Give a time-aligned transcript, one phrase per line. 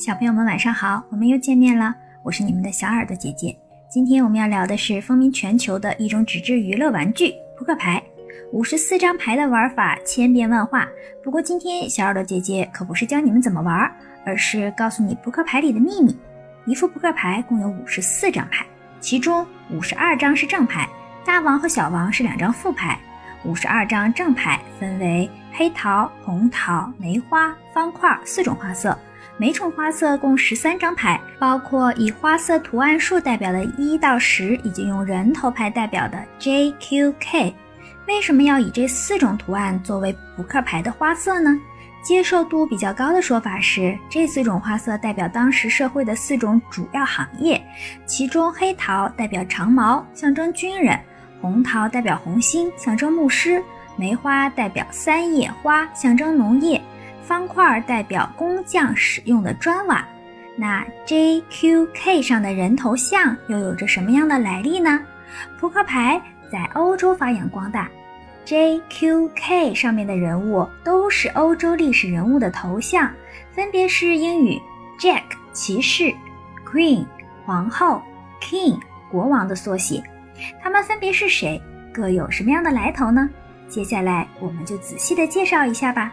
[0.00, 3.54] 小朋友们晚上好，我们又见面了，我是你们的小耳朵姐姐。
[3.86, 8.02] 今天我们要聊的是风靡全球的一种纸质娱乐玩具——扑克牌。
[8.50, 10.88] 五十四张牌的玩法千变万化，
[11.22, 13.94] 不过今天小耳朵姐姐可不是教你们怎么玩，
[14.24, 16.18] 而是告诉你扑克牌里的秘密。
[16.64, 18.64] 一副扑克牌共有五十四张牌，
[19.00, 20.88] 其中五十二张是正牌，
[21.26, 22.98] 大王和小王是两张副牌。
[23.44, 28.98] 五十二张正牌分为黑桃、红桃、梅花、方块四种花色，
[29.40, 37.54] 每种花色共十三张牌，包括以花色图案数代表的一到十，以及用人头牌代表的 J、Q、K。
[38.06, 41.58] 为什么要以这四种图案作为扑克牌的花色呢？
[42.02, 47.58] 接受度比较高的说法是，这四种花色代表当时社会的四种主要行业，
[48.04, 51.00] 其中黑桃代表长矛，象征军人。
[51.40, 53.58] 红桃代表红心，象征牧师；
[53.96, 56.78] 梅花代表三叶花，象征农业；
[57.22, 60.06] 方块代表工匠使用的砖瓦。
[60.56, 65.00] 那 J、Q、K 上的人头像又有着什么样的来历呢？
[65.58, 67.88] 扑克牌在欧洲发扬光大
[68.44, 73.10] ，J、Q、K 上面的人物都是欧洲历史人物的头像，
[73.52, 74.60] 分别是英语
[74.98, 76.12] Jack 骑士、
[76.70, 77.06] Queen
[77.46, 78.02] 皇后、
[78.42, 78.78] King
[79.10, 80.02] 国王的缩写。
[80.62, 81.62] 他们分别是谁？
[81.92, 83.30] 各有什么样的来头呢？
[83.68, 86.12] 接下来我们就仔细的介绍一下吧。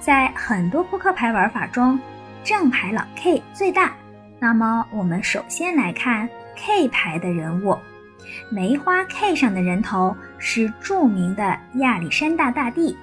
[0.00, 1.98] 在很多扑克牌玩法中，
[2.44, 3.92] 正牌老 K 最大。
[4.38, 7.76] 那么我们首先来看 K 牌的人物，
[8.50, 12.96] 梅花 K 上的人头是著名的亚历山大大帝，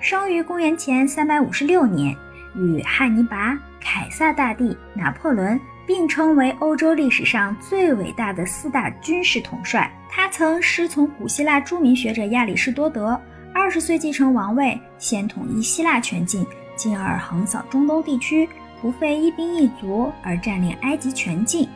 [0.00, 2.14] 生于公元前三百五十六年，
[2.54, 5.58] 与汉尼拔、凯撒大帝、拿破仑。
[5.86, 9.88] 并称为欧洲历史上最伟大的四大军事统帅。
[10.10, 13.16] 他曾师从古希腊著名学者亚里士多德，
[13.58, 18.46] 二十岁继承王位，先统一希腊全境，进而横扫中东地区，
[18.82, 21.66] 不费一兵一卒而占领埃及全境，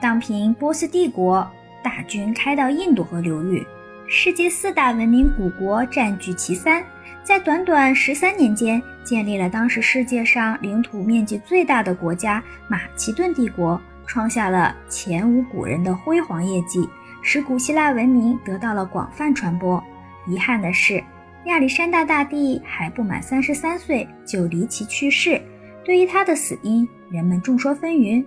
[0.00, 1.46] 荡平波斯帝国，
[1.84, 3.64] 大军开到印度河流域，
[4.08, 6.82] 世界四大文明古国占据其三。
[7.22, 16.88] 在短短十三年间，建立了当时世界上领土面积最大的国家马其顿帝国，创下了前无古人的辉煌业绩，
[17.20, 19.80] 使古希腊文明得到了广泛传播。
[20.26, 21.04] 遗憾的是，
[21.46, 25.40] 亚历山大大帝还不满三十三岁就离奇去世。
[25.84, 28.24] 对于他的死因，人们众说纷纭。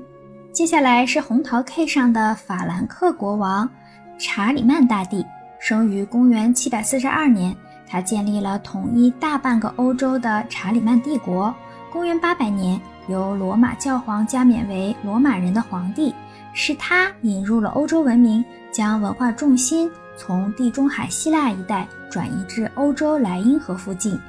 [0.54, 3.70] 接下来是红桃 K 上的法兰克国王
[4.18, 5.26] 查理曼大帝，
[5.60, 7.56] 生于公元七百四十二年。
[7.86, 11.54] 他建立了统一大半个欧洲的查理曼帝国。
[11.92, 12.80] 公元八百年，
[13.10, 16.14] 由罗马教皇加冕为罗马人的皇帝，
[16.54, 24.20] 是他引入了欧洲文明，将文化重心从地中海希腊一带转移至欧洲莱茵河附近，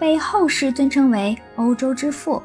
[0.00, 2.42] 被后世尊称为欧洲之父。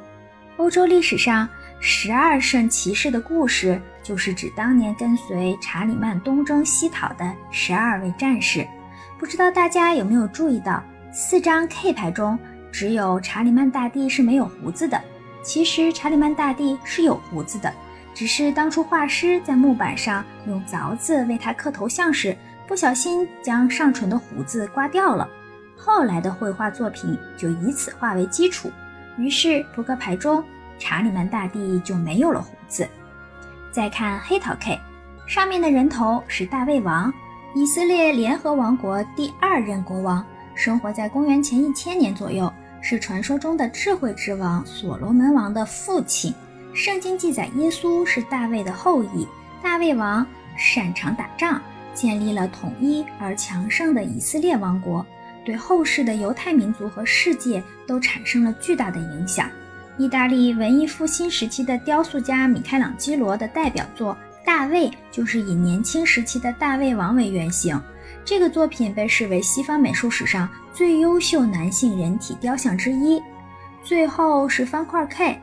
[0.58, 8.64] 欧洲历史上十二圣骑士的故事，就是指当年跟随查理曼东征西讨的十二位战士。
[9.18, 12.38] 不知道大家有没有注意到，四张 K 牌中
[12.72, 15.02] 只有查理曼大帝是没有胡子的。
[15.42, 17.74] 其实查理曼大帝是有胡子的，
[18.14, 25.28] 只是当初画师在木板上用凿子为他刻头像时，不小心将上唇的胡子刮掉了。
[25.78, 28.72] 后来的绘画作品就以此画为基础，
[29.18, 30.44] 于是扑克牌中
[30.78, 32.88] 查理曼大帝就没有了胡子。
[33.72, 34.80] 再看黑桃 K，
[35.26, 37.12] 上面的人头是大卫王。
[37.54, 42.52] 以色列联合王国第二任国王，生活在公元前一千年左右，
[42.82, 46.34] 是传说中的智慧之王所罗门王的父亲。
[46.74, 49.28] 圣经记载，耶稣是大卫的后裔。
[49.62, 50.26] 大卫王
[50.58, 51.62] 擅长打仗，
[51.94, 55.06] 建立了统一而强盛的以色列王国，
[55.46, 59.50] 对后世的犹太民族和世界都产生了巨大的影响。
[59.98, 64.18] 意大利文艺复兴时期的雕塑家米开朗基罗的代表作。
[64.44, 67.80] 大卫就是以年轻时期的大卫王为原型，
[68.26, 73.22] 这个作品被视为西方美术史上最优秀男性人体雕像之一。
[73.84, 75.40] 最后是方块 K，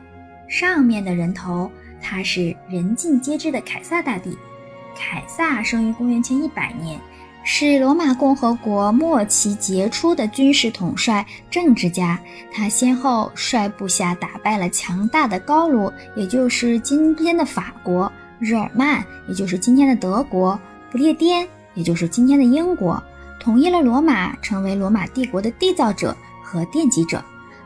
[0.49, 1.71] 上面的人头，
[2.01, 4.37] 他是人尽皆知的凯撒大帝。
[4.95, 6.99] 凯撒生于公元前一百年，
[7.43, 12.19] 是罗马共和国末期杰出的军事统帅、政治家。
[12.51, 18.11] 他先后率部下打败了强大的高卢，也就是今天的法国。
[18.39, 20.57] 日耳曼，也就是今天的德国；
[20.89, 23.01] 不列颠，也就是今天的英国，
[23.39, 27.23] 统一了罗马，成为罗马帝国的缔造者和奠基者。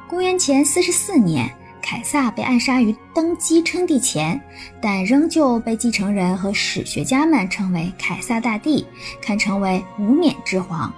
[0.08, 1.48] 公元前四十四年，
[1.84, 4.42] 凯撒被暗杀于登基称帝前，
[4.82, 8.88] 但仍旧被继承人和史学家们称为凯撒大帝，
[9.22, 10.92] 堪称为无冕之皇。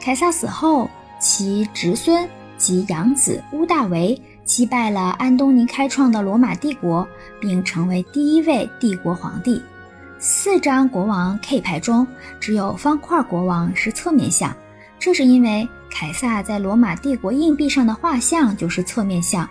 [0.00, 0.88] 凯撒死后，
[1.20, 2.26] 其侄孙
[2.56, 4.20] 及养子屋大维。
[4.42, 7.06] 击败了安东尼开创的罗马帝国，
[7.40, 9.62] 并成为第一位帝国皇帝。
[10.18, 12.04] 四张国王 K 牌中，
[12.40, 14.52] 只有方块国王是侧面像，
[14.98, 19.48] 这是因为凯撒在罗马帝国硬币上的画像就是侧面像。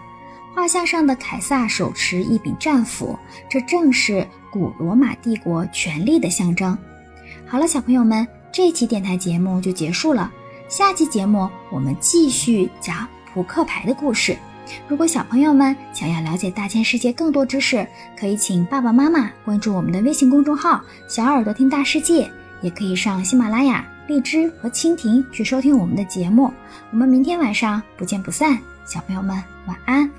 [0.60, 3.18] 画像上的凯撒手持一柄战斧，
[3.50, 6.78] 这正是古罗马帝国权力的象征。
[7.48, 10.30] 好了，小朋友们，这期电台节目就结束了。
[10.68, 14.38] 下期节目我们继续讲扑克牌的故事。
[14.86, 17.88] 如果小朋友们想要了解大千世界更多知识，
[18.20, 22.30] 可以请爸爸妈妈关注我们的微信公众号“小耳朵听大世界”，
[22.62, 26.52] 也可以上喜马拉雅、荔枝和蜻蜓去收听我们的节目。
[26.92, 30.12] 我们明天晚上不见不散，小朋友们晚安。